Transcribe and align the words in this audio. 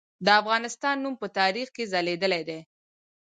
د 0.25 0.27
افغانستان 0.41 0.95
نوم 1.03 1.15
په 1.21 1.27
تاریخ 1.39 1.67
کې 1.75 1.89
ځلیدلی 1.91 2.41
دی. 2.49 2.59